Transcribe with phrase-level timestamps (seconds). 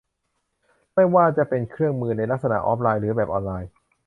[0.93, 3.69] ไม่ว่าจะเป็นเครื่องมือในลักษณะออฟไลน์ หรือแบบออนไลน์